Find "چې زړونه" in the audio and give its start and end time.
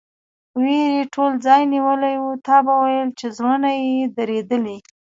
3.19-3.69